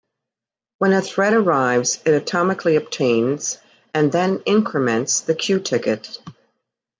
When 0.79 0.93
a 0.93 1.01
thread 1.03 1.33
arrives, 1.33 2.01
it 2.07 2.25
atomically 2.25 2.75
obtains 2.75 3.59
and 3.93 4.11
then 4.11 4.41
increments 4.47 5.21
the 5.21 5.35
queue 5.35 5.59
ticket. 5.59 6.17